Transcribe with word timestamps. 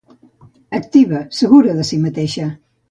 Activa, 0.79 1.21
segura 1.41 1.77
de 1.81 1.87
si 1.91 1.97
mateixa. 2.07 2.47